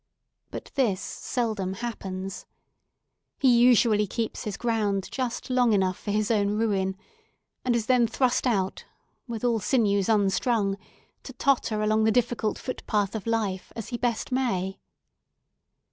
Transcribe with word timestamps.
But 0.49 0.71
this 0.73 0.99
seldom 0.99 1.73
happens. 1.75 2.47
He 3.37 3.55
usually 3.55 4.07
keeps 4.07 4.45
his 4.45 4.57
ground 4.57 5.07
just 5.11 5.51
long 5.51 5.73
enough 5.73 5.99
for 5.99 6.09
his 6.09 6.31
own 6.31 6.57
ruin, 6.57 6.97
and 7.63 7.75
is 7.75 7.85
then 7.85 8.07
thrust 8.07 8.47
out, 8.47 8.83
with 9.27 9.43
sinews 9.63 10.09
all 10.09 10.21
unstrung, 10.21 10.79
to 11.21 11.33
totter 11.33 11.83
along 11.83 12.05
the 12.05 12.11
difficult 12.11 12.57
footpath 12.57 13.13
of 13.13 13.27
life 13.27 13.71
as 13.75 13.89
he 13.89 13.97
best 13.97 14.31
may. 14.31 14.79